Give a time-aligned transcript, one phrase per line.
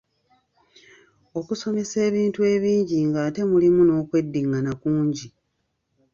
[1.39, 5.27] Okusomesa ebintu ebingi ng’ate mulimu n’okweddingana kungi.